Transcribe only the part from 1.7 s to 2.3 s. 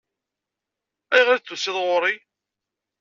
ɣur-i?